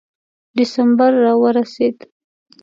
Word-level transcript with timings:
ډسمبر 0.55 1.11
را 1.25 1.33
ورسېد. 1.41 1.95